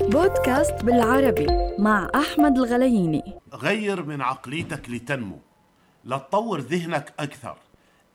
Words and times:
بودكاست 0.00 0.84
بالعربي 0.84 1.46
مع 1.78 2.08
أحمد 2.14 2.58
الغلييني. 2.58 3.38
غير 3.54 4.02
من 4.02 4.22
عقليتك 4.22 4.90
لتنمو. 4.90 5.38
لتطور 6.04 6.60
ذهنك 6.60 7.14
أكثر. 7.18 7.56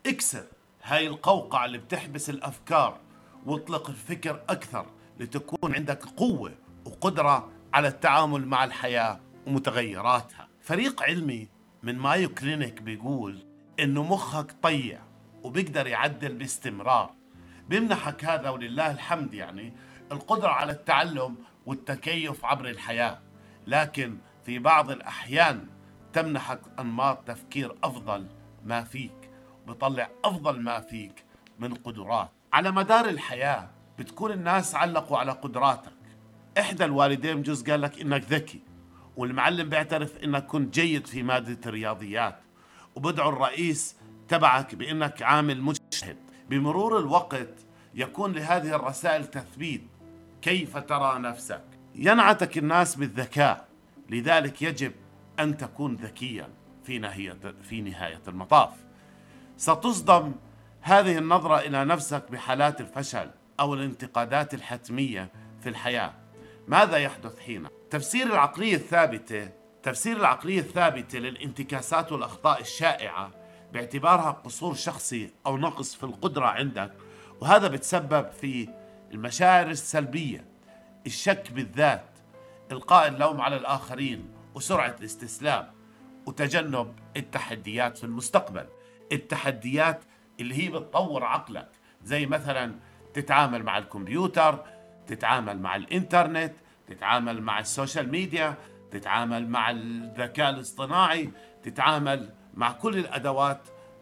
اكسر 0.06 0.44
هاي 0.82 1.06
القوقعة 1.06 1.64
اللي 1.64 1.78
بتحبس 1.78 2.30
الأفكار 2.30 2.98
واطلق 3.46 3.88
الفكر 3.88 4.40
أكثر 4.48 4.86
لتكون 5.20 5.74
عندك 5.74 6.04
قوة 6.04 6.52
وقدرة 6.84 7.48
على 7.74 7.88
التعامل 7.88 8.46
مع 8.46 8.64
الحياة 8.64 9.20
ومتغيراتها. 9.46 10.48
فريق 10.60 11.02
علمي 11.02 11.48
من 11.82 11.98
مايو 11.98 12.28
كلينيك 12.28 12.82
بيقول 12.82 13.38
إنه 13.80 14.02
مخك 14.02 14.52
طيع 14.62 15.00
وبيقدر 15.42 15.86
يعدل 15.86 16.34
باستمرار. 16.34 17.10
بيمنحك 17.68 18.24
هذا 18.24 18.50
ولله 18.50 18.90
الحمد 18.90 19.34
يعني 19.34 19.72
القدرة 20.12 20.48
على 20.48 20.72
التعلم 20.72 21.36
والتكيف 21.66 22.44
عبر 22.44 22.68
الحياة. 22.68 23.18
لكن 23.66 24.18
في 24.44 24.58
بعض 24.58 24.90
الأحيان 24.90 25.66
تمنحك 26.12 26.60
أنماط 26.78 27.28
تفكير 27.28 27.76
أفضل 27.84 28.26
ما 28.64 28.84
فيك 28.84 29.30
بطلع 29.66 30.10
أفضل 30.24 30.60
ما 30.60 30.80
فيك 30.80 31.24
من 31.58 31.74
قدرات. 31.74 32.30
على 32.52 32.70
مدار 32.70 33.08
الحياة 33.08 33.70
بتكون 33.98 34.32
الناس 34.32 34.74
علقوا 34.74 35.18
على 35.18 35.32
قدراتك. 35.32 35.92
إحدى 36.58 36.84
الوالدين 36.84 37.40
بجوز 37.40 37.70
قال 37.70 37.80
لك 37.80 38.00
إنك 38.00 38.24
ذكي 38.32 38.60
والمعلم 39.16 39.68
بيعترف 39.68 40.16
إنك 40.24 40.46
كنت 40.46 40.74
جيد 40.74 41.06
في 41.06 41.22
مادة 41.22 41.58
الرياضيات. 41.66 42.40
وبدعو 42.94 43.28
الرئيس 43.28 43.96
تبعك 44.28 44.74
بإنك 44.74 45.22
عامل 45.22 45.62
مجتهد. 45.62 46.16
بمرور 46.50 46.98
الوقت 46.98 47.54
يكون 47.94 48.32
لهذه 48.32 48.74
الرسائل 48.76 49.26
تثبيت 49.26 49.86
كيف 50.46 50.76
ترى 50.76 51.18
نفسك؟ 51.18 51.62
ينعتك 51.94 52.58
الناس 52.58 52.94
بالذكاء 52.94 53.68
لذلك 54.10 54.62
يجب 54.62 54.92
أن 55.40 55.56
تكون 55.56 55.94
ذكيا 55.94 56.48
في 56.84 56.98
نهاية, 56.98 57.38
في 57.62 57.80
نهاية 57.80 58.20
المطاف. 58.28 58.70
ستصدم 59.56 60.32
هذه 60.80 61.18
النظرة 61.18 61.58
إلى 61.58 61.84
نفسك 61.84 62.30
بحالات 62.30 62.80
الفشل 62.80 63.30
أو 63.60 63.74
الانتقادات 63.74 64.54
الحتمية 64.54 65.30
في 65.60 65.68
الحياة. 65.68 66.12
ماذا 66.68 66.96
يحدث 66.96 67.38
حين؟ 67.38 67.66
تفسير 67.90 68.26
العقلية 68.26 68.74
الثابتة 68.74 69.48
تفسير 69.82 70.16
العقلية 70.16 70.60
الثابتة 70.60 71.18
للانتكاسات 71.18 72.12
والأخطاء 72.12 72.60
الشائعة 72.60 73.30
باعتبارها 73.72 74.30
قصور 74.30 74.74
شخصي 74.74 75.30
أو 75.46 75.56
نقص 75.56 75.94
في 75.94 76.04
القدرة 76.04 76.46
عندك 76.46 76.92
وهذا 77.40 77.68
بتسبب 77.68 78.30
في 78.30 78.68
المشاعر 79.12 79.70
السلبية 79.70 80.44
الشك 81.06 81.52
بالذات 81.52 82.08
إلقاء 82.72 83.08
اللوم 83.08 83.40
على 83.40 83.56
الآخرين 83.56 84.28
وسرعة 84.54 84.96
الاستسلام 85.00 85.66
وتجنب 86.26 86.94
التحديات 87.16 87.98
في 87.98 88.04
المستقبل. 88.04 88.66
التحديات 89.12 90.00
اللي 90.40 90.64
هي 90.64 90.68
بتطور 90.68 91.24
عقلك 91.24 91.68
زي 92.04 92.26
مثلا 92.26 92.74
تتعامل 93.14 93.62
مع 93.62 93.78
الكمبيوتر 93.78 94.64
تتعامل 95.06 95.58
مع 95.58 95.76
الإنترنت 95.76 96.52
تتعامل 96.86 97.42
مع 97.42 97.58
ال 97.58 97.65
social 97.65 98.10
media 98.10 98.54
تتعامل 98.90 99.48
مع 99.48 99.70
الذكاء 99.70 100.50
الاصطناعي 100.50 101.30
تتعامل 101.62 102.30
مع 102.54 102.72
كل 102.72 102.98
الأدوات 102.98 103.60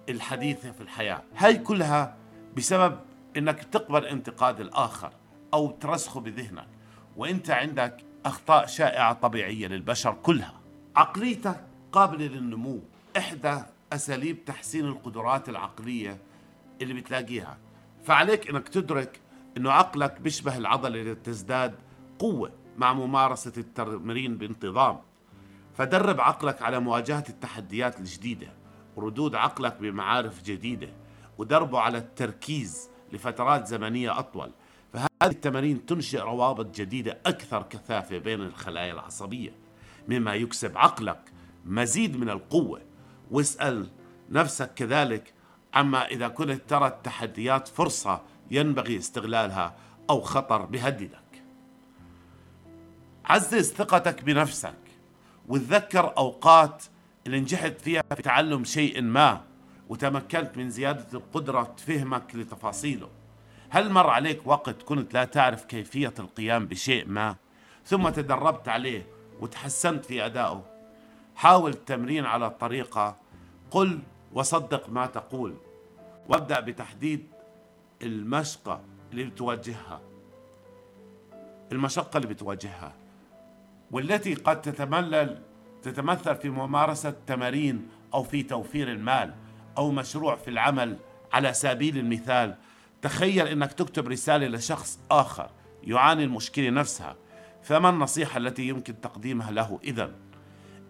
الحديثة 0.08 0.72
في 0.72 0.80
الحياة. 0.80 1.22
هاي 1.36 1.58
كلها 1.58 2.16
بسبب 2.56 2.98
إنك 3.36 3.64
تقبل 3.64 4.04
انتقاد 4.04 4.60
الآخر 4.60 5.12
أو 5.54 5.70
ترسخه 5.70 6.20
بذهنك 6.20 6.68
وإنت 7.16 7.50
عندك 7.50 8.04
أخطاء 8.24 8.66
شائعة 8.66 9.12
طبيعية 9.12 9.66
للبشر 9.66 10.14
كلها. 10.22 10.60
عقليتك 10.96 11.64
قابلة 11.92 12.26
للنمو. 12.26 12.80
إحدى 13.16 13.62
أساليب 13.92 14.44
تحسين 14.44 14.84
القدرات 14.84 15.48
العقلية 15.48 16.18
اللي 16.82 16.94
بتلاقيها. 16.94 17.58
فعليك 18.04 18.50
إنك 18.50 18.68
تدرك 18.68 19.20
إنه 19.56 19.72
عقلك 19.72 20.20
بيشبه 20.20 20.56
العضلة 20.56 21.00
اللي 21.00 21.14
تزداد 21.14 21.74
قوة 22.18 22.52
مع 22.76 22.92
ممارسة 22.92 23.52
التمرين 23.56 24.36
بانتظام. 24.38 25.00
فدرب 25.74 26.20
عقلك 26.20 26.62
على 26.62 26.80
مواجهة 26.80 27.24
التحديات 27.28 28.00
الجديدة 28.00 28.52
وردود 28.96 29.34
عقلك 29.34 29.76
بمعارف 29.80 30.42
جديدة 30.42 30.88
ودربه 31.38 31.80
على 31.80 31.98
التركيز 31.98 32.90
لفترات 33.14 33.66
زمنية 33.66 34.18
أطول. 34.18 34.50
فهذه 34.92 35.06
التمارين 35.24 35.86
تنشئ 35.86 36.20
روابط 36.20 36.74
جديدة 36.74 37.18
أكثر 37.26 37.62
كثافة 37.62 38.18
بين 38.18 38.40
الخلايا 38.40 38.92
العصبية 38.92 39.52
مما 40.08 40.34
يكسب 40.34 40.78
عقلك 40.78 41.20
مزيد 41.64 42.16
من 42.16 42.30
القوة. 42.30 42.80
واسأل 43.30 43.88
نفسك 44.30 44.74
كذلك 44.74 45.32
عما 45.74 46.06
إذا 46.06 46.28
كنت 46.28 46.60
ترى 46.68 46.86
التحديات 46.86 47.68
فرصة 47.68 48.20
ينبغي 48.50 48.98
استغلالها 48.98 49.76
أو 50.10 50.20
خطر 50.20 50.62
بهددك. 50.64 51.42
عزز 53.24 53.72
ثقتك 53.72 54.24
بنفسك 54.24 54.74
وتذكر 55.48 56.14
أوقات 56.16 56.84
اللي 57.26 57.40
نجحت 57.40 57.80
فيها 57.80 58.02
في 58.16 58.22
تعلم 58.22 58.64
شيء 58.64 59.02
ما. 59.02 59.53
وتمكنت 59.88 60.56
من 60.56 60.70
زيادة 60.70 61.22
قدره 61.32 61.74
فهمك 61.78 62.34
لتفاصيله. 62.34 63.08
هل 63.70 63.90
مر 63.90 64.10
عليك 64.10 64.46
وقت 64.46 64.82
كنت 64.82 65.14
لا 65.14 65.24
تعرف 65.24 65.64
كيفية 65.64 66.14
القيام 66.18 66.66
بشيء 66.66 67.08
ما 67.08 67.36
ثم 67.84 68.08
تدربت 68.08 68.68
عليه 68.68 69.06
وتحسنت 69.40 70.04
في 70.04 70.26
أدائه؟ 70.26 70.64
حاول 71.36 71.70
التمرين 71.70 72.24
على 72.24 72.46
الطريقة. 72.46 73.16
قل 73.70 74.00
وصدق 74.32 74.88
ما 74.88 75.06
تقول. 75.06 75.54
وابدأ 76.28 76.60
بتحديد 76.60 77.26
المشقة 78.02 78.80
اللي 79.12 79.24
بتواجهها. 79.24 80.00
المشقة 81.72 82.16
اللي 82.16 82.28
بتواجهها. 82.28 82.92
والتي 83.90 84.34
قد 84.34 84.62
تتملل 84.62 85.42
تتمثل 85.82 86.36
في 86.36 86.48
ممارسة 86.48 87.14
تمارين 87.26 87.88
أو 88.14 88.22
في 88.22 88.42
توفير 88.42 88.90
المال. 88.90 89.34
أو 89.78 89.90
مشروع 89.90 90.36
في 90.36 90.48
العمل 90.50 90.96
على 91.32 91.52
سبيل 91.52 91.98
المثال. 91.98 92.54
تخيل 93.02 93.46
إنك 93.46 93.72
تكتب 93.72 94.08
رسالة 94.08 94.46
لشخص 94.46 94.98
آخر 95.10 95.50
يعاني 95.84 96.24
المشكلة 96.24 96.70
نفسها. 96.70 97.16
فما 97.62 97.88
النصيحة 97.88 98.38
التي 98.38 98.68
يمكن 98.68 99.00
تقديمها 99.00 99.50
له 99.50 99.78
اذا 99.84 100.10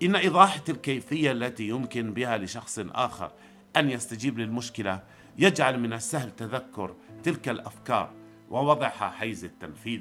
إن 0.03 0.17
ايضاح 0.17 0.61
الكيفية 0.69 1.33
التي 1.33 1.69
يمكن 1.69 2.12
بها 2.15 2.39
لشخص 2.39 2.78
آخر 2.78 3.33
أن 3.77 3.91
يستجيب 3.91 4.39
للمشكلة 4.39 5.03
يجعل 5.39 5.81
من 5.81 5.93
السهل 5.93 6.31
تذكر 6.31 6.94
تلك 7.23 7.49
الأفكار 7.49 8.11
ووضعها 8.50 9.11
حيز 9.11 9.44
التنفيذ. 9.44 10.00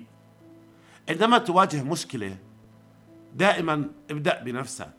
عندما 1.09 1.37
تواجه 1.37 1.83
مشكلة 1.83 2.37
دائما 3.35 3.89
ابدأ 4.11 4.43
بنفسك. 4.43 4.93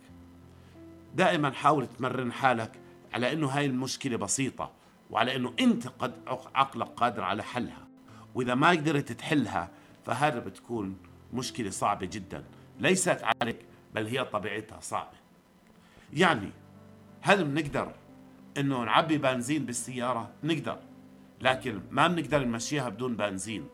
دائما 1.15 1.51
حاول 1.51 1.87
تمرن 1.87 2.33
حالك 2.33 2.73
على 3.15 3.33
إنه 3.33 3.47
هاي 3.47 3.67
المشكلة 3.67 4.17
بسيطة 4.17 4.73
وعلى 5.11 5.37
إنه 5.37 5.53
أنت 5.61 5.89
قد 5.89 6.13
عقلك 6.55 6.87
قادر 6.87 7.23
على 7.23 7.43
حلها 7.43 7.87
وإذا 8.35 8.55
ما 8.55 8.71
قدرت 8.71 9.13
تحلها 9.13 9.71
فهذا 10.07 10.39
بتكون 10.39 10.97
مشكلة 11.33 11.71
صعبة 11.71 12.07
جدا. 12.07 12.45
ليست 12.81 13.23
عليك 13.23 13.57
بل 13.95 14.07
هي 14.07 14.25
طبيعتها 14.25 14.81
صعبة. 14.81 15.17
يعني 16.13 16.51
هل 17.21 17.45
بنقدر 17.45 17.93
إنه 18.59 18.85
نعبي 18.85 19.19
بنزين 19.19 19.67
بالسيارة؟ 19.67 20.31
نقدر 20.45 20.79
لكن 21.41 21.81
ما 21.91 22.09
بنقدر 22.09 22.45
نمشيها 22.45 22.89
بدون 22.89 23.17
بنزين 23.17 23.69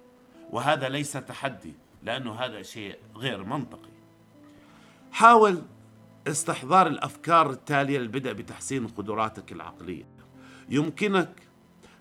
وهذا 0.51 0.89
ليس 0.89 1.13
تحدي 1.13 1.73
لأنه 2.03 2.35
هذا 2.35 2.63
شيء 2.63 2.99
غير 3.17 3.45
منطقي. 3.45 3.91
حاول 5.13 5.63
استحضار 6.27 6.87
الأفكار 6.87 7.51
التالية 7.51 7.99
للبدء 7.99 8.33
بتحسين 8.33 8.87
قدراتك 8.87 9.53
العقلية. 9.53 10.05
يمكنك 10.69 11.43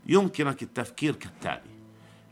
يمكنك 0.06 0.64
التفكير 0.64 1.16
كالتالي. 1.16 1.80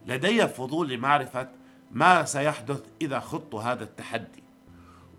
لدي 0.06 0.48
فضول 0.48 0.90
لمعرفة 0.90 1.50
ما 1.92 2.26
سيحدث 2.26 2.82
إذا 3.02 3.20
خضت 3.20 3.56
هذا 3.56 3.84
التحدي 3.84 4.44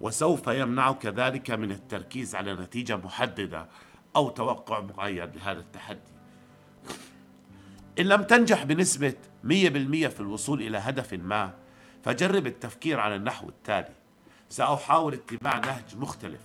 وسوف 0.00 0.46
يمنعك 0.46 1.06
ذلك 1.06 1.50
من 1.50 1.70
التركيز 1.70 2.34
على 2.34 2.54
نتيجة 2.54 2.96
محددة 2.96 3.66
أو 4.16 4.28
توقع 4.28 4.80
معين 4.80 5.30
لهذا 5.34 5.60
التحدي. 5.60 5.98
إن 7.98 8.04
لم 8.04 8.22
تنجح 8.22 8.64
بنسبة 8.64 9.14
100% 9.44 10.08
في 10.08 10.20
الوصول 10.20 10.62
إلى 10.62 10.78
هدف 10.78 11.14
ما 11.14 11.54
فجرب 12.04 12.46
التفكير 12.46 13.00
على 13.00 13.16
النحو 13.16 13.48
التالي. 13.48 13.94
سأحاول 14.48 15.14
اتباع 15.14 15.58
نهج 15.58 15.96
مختلف. 15.96 16.40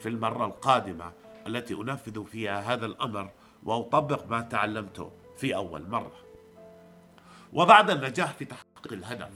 في 0.00 0.08
المرة 0.08 0.46
القادمة 0.46 1.12
التي 1.46 1.74
أنفذ 1.74 2.24
فيها 2.24 2.74
هذا 2.74 2.86
الأمر 2.86 3.30
وأطبق 3.64 4.30
ما 4.30 4.40
تعلمته 4.40 5.10
في 5.36 5.54
أول 5.54 5.88
مرة. 5.88 6.12
وبعد 7.52 7.90
النجاح 7.90 8.32
في 8.32 8.44
تحقيق 8.44 8.92
الهدف 8.92 9.30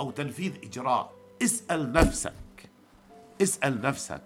أو 0.00 0.10
تنفيذ 0.10 0.56
إجراء 0.64 1.12
اسأل 1.42 1.92
نفسك 1.92 2.32
اسأل 3.42 3.80
نفسك 3.80 4.22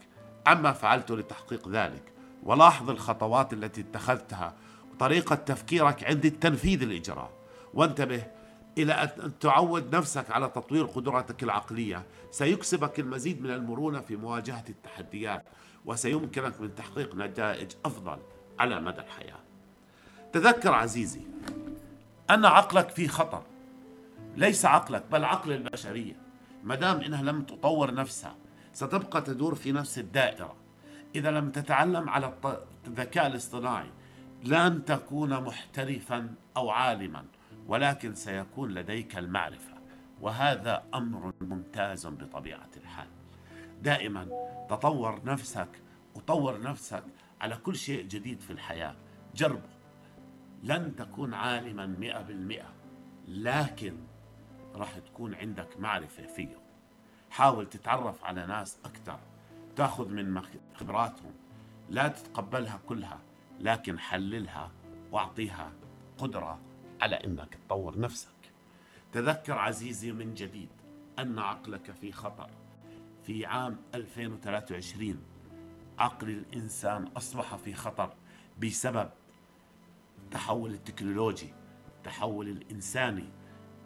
عما 0.46 0.72
فعلت 0.72 1.10
لتحقيق 1.10 1.68
ذلك 1.68 2.02
ولاحظ 2.42 2.90
الخطوات 2.90 3.52
التي 3.52 3.80
اتخذتها 3.80 4.54
وطريقة 4.92 5.34
تفكيرك 5.34 6.04
عند 6.04 6.30
تنفيذ 6.30 6.82
الإجراء 6.82 7.30
وانتبه 7.74 8.22
إلى 8.78 8.92
أن 8.92 9.38
تعود 9.38 9.96
نفسك 9.96 10.30
على 10.30 10.48
تطوير 10.48 10.86
قدراتك 10.86 11.42
العقلية. 11.42 12.06
سيكسبك 12.30 13.00
المزيد 13.00 13.42
من 13.42 13.50
المرونة 13.50 14.00
في 14.00 14.16
مواجهة 14.16 14.64
التحديات 14.68 15.44
وسيمكنك 15.84 16.60
من 16.60 16.74
تحقيق 16.74 17.14
نتائج 17.14 17.72
أفضل 17.84 18.18
على 18.58 18.80
مدى 18.80 19.00
الحياة. 19.00 19.40
تذكر 20.32 20.74
عزيزي 20.74 21.20
أن 22.30 22.44
عقلك 22.44 22.90
في 22.90 23.08
خطر. 23.08 23.42
ليس 24.36 24.64
عقلك 24.64 25.04
بل 25.12 25.24
عقل 25.24 25.52
البشرية. 25.52 26.16
ما 26.64 26.74
دام 26.74 27.00
إنها 27.00 27.22
لم 27.22 27.42
تطور 27.42 27.94
نفسها 27.94 28.36
ستبقى 28.72 29.22
تدور 29.22 29.54
في 29.54 29.72
نفس 29.72 29.98
الدائرة. 29.98 30.54
إذا 31.14 31.30
لم 31.30 31.50
تتعلم 31.50 32.08
على 32.08 32.34
الذكاء 32.86 33.26
الاصطناعي 33.26 33.90
لن 34.44 34.84
تكون 34.84 35.40
محترفا 35.40 36.34
أو 36.56 36.70
عالما. 36.70 37.24
ولكن 37.68 38.14
سيكون 38.14 38.70
لديك 38.70 39.18
المعرفة 39.18 39.76
وهذا 40.20 40.84
أمر 40.94 41.32
ممتاز 41.40 42.06
بطبيعة 42.06 42.70
الحال. 42.76 43.08
دائما 43.82 44.24
تطور 44.70 45.24
نفسك 45.24 45.68
وطور 46.14 46.62
نفسك 46.62 47.04
على 47.40 47.56
كل 47.56 47.76
شيء 47.76 48.04
جديد 48.04 48.40
في 48.40 48.50
الحياة. 48.50 48.94
جربه 49.34 49.76
لن 50.62 50.96
تكون 50.96 51.34
عالما 51.34 51.86
مئة 51.86 52.22
بالمئة 52.22 52.72
لكن 53.28 53.96
راح 54.74 54.98
تكون 54.98 55.34
عندك 55.34 55.80
معرفة 55.80 56.26
فيه. 56.26 56.56
حاول 57.30 57.68
تتعرف 57.68 58.24
على 58.24 58.46
ناس 58.46 58.78
أكثر 58.84 59.18
تأخذ 59.76 60.08
من 60.08 60.42
خبراتهم. 60.74 61.32
لا 61.90 62.08
تتقبلها 62.08 62.80
كلها 62.88 63.18
لكن 63.60 63.98
حللها 63.98 64.70
واعطيها 65.12 65.72
قدرة 66.18 66.58
على 67.00 67.16
إنك 67.16 67.54
تطور 67.66 68.00
نفسك. 68.00 68.28
تذكر 69.12 69.58
عزيزي 69.58 70.12
من 70.12 70.34
جديد 70.34 70.68
أن 71.18 71.38
عقلك 71.38 71.90
في 71.90 72.12
خطر. 72.12 72.50
في 73.26 73.46
عام 73.46 73.76
2023 73.94 75.22
عقل 75.98 76.28
الإنسان 76.28 77.04
أصبح 77.16 77.56
في 77.56 77.74
خطر 77.74 78.14
بسبب 78.62 79.10
التحول 80.18 80.70
التكنولوجي 80.70 81.54
التحول 81.96 82.48
الإنساني 82.48 83.28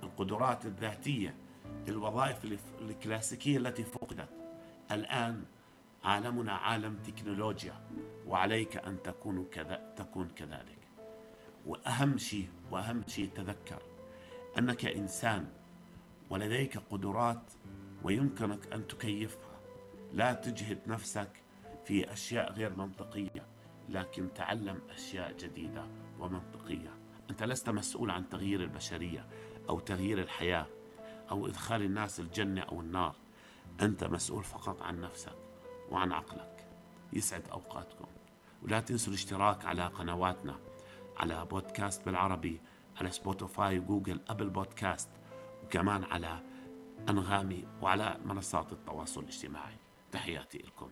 القدرات 0.03 0.67
الذاتية 0.67 1.35
الوظائف 1.89 2.45
الكلاسيكية 2.81 3.57
التي 3.59 3.85
فقدت. 3.85 4.29
الآن 4.91 5.45
عالمنا 6.05 6.53
عالم 6.53 6.97
تكنولوجيا 6.97 7.75
وعليك 8.27 8.77
أن 8.77 9.03
تكون 9.03 9.45
كذا 9.45 9.95
تكون 9.97 10.29
كذلك. 10.29 10.80
وأهم 11.67 12.19
شيء 12.19 12.49
وأهم 12.71 13.03
شيء 13.07 13.31
تذكر 13.35 13.83
أنك 14.59 14.87
إنسان 14.87 15.49
ولديك 16.31 16.79
قدرات 16.79 17.53
ويمكنك 18.03 18.73
أن 18.73 18.87
تكيفها. 18.87 19.61
لا 20.13 20.33
تجهد 20.33 20.79
نفسك 20.87 21.31
في 21.85 22.13
أشياء 22.13 22.53
غير 22.53 22.77
منطقية 22.77 23.47
لكن 23.89 24.29
تعلم 24.35 24.81
أشياء 24.91 25.33
جديدة 25.33 25.87
ومنطقية. 26.19 26.95
أنت 27.31 27.43
لست 27.43 27.71
مسؤول 27.71 28.11
عن 28.11 28.29
تغيير 28.29 28.61
البشرية 28.61 29.27
أو 29.69 29.81
تغيير 29.81 30.21
الحياة 30.21 30.67
أو 31.31 31.47
إدخال 31.47 31.83
الناس 31.83 32.21
الجنة 32.21 32.61
أو 32.61 32.81
النار. 32.81 33.15
أنت 33.81 34.05
مسؤول 34.05 34.45
فقط 34.45 34.83
عن 34.83 35.01
نفسك 35.01 35.37
وعن 35.91 36.13
عقلك. 36.13 36.67
يسعد 37.13 37.49
أوقاتكم. 37.49 38.07
ولا 38.63 38.81
تنسوا 38.81 39.09
الاشتراك 39.09 39.65
على 39.65 39.87
قنواتنا. 39.87 40.59
على 41.21 41.47
بودكاست 41.51 42.05
بالعربي 42.05 42.61
على 42.97 43.11
سبوتيفاي 43.11 43.79
وجوجل 43.79 44.21
أبل 44.29 44.51
بودكاست 44.51 45.09
وكمان 45.65 46.05
على 46.05 46.43
أنغامي 47.09 47.65
وعلى 47.83 48.19
منصات 48.25 48.73
التواصل 48.73 49.21
الاجتماعي. 49.21 49.77
تحياتي 50.13 50.59
لكم. 50.59 50.91